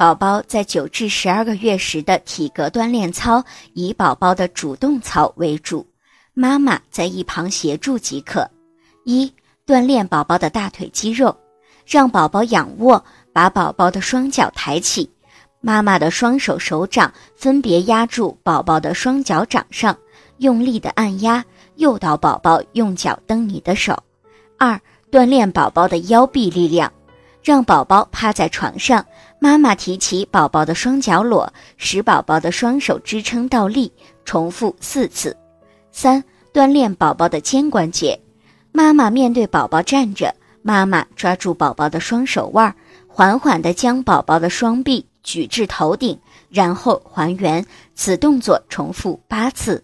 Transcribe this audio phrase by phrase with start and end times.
[0.00, 3.44] 宝宝在九至十二个月时的体格锻炼操，
[3.74, 5.86] 以宝宝的主动操为主，
[6.32, 8.50] 妈妈在一旁协助即可。
[9.04, 9.30] 一、
[9.66, 11.36] 锻炼宝宝的大腿肌肉，
[11.86, 15.06] 让宝宝仰卧，把宝宝的双脚抬起，
[15.60, 19.94] 妈妈的双手手掌分别压住宝宝的双脚掌上，
[20.38, 21.44] 用力的按压，
[21.76, 24.02] 诱导宝宝用脚蹬你的手。
[24.58, 24.80] 二、
[25.12, 26.90] 锻炼宝宝的腰臂力量。
[27.42, 29.04] 让宝宝趴在床上，
[29.38, 33.90] 妈妈提起宝宝的双脚裸，使宝宝的双手支撑倒立，
[34.24, 35.36] 重复四次。
[35.90, 36.22] 三、
[36.52, 38.18] 锻炼宝宝的肩关节。
[38.72, 42.74] 妈妈面对宝宝站着，妈妈抓住宝宝的双手腕，
[43.08, 46.16] 缓缓地将宝宝的双臂举至头顶，
[46.48, 47.64] 然后还原。
[47.94, 49.82] 此动作重复八次。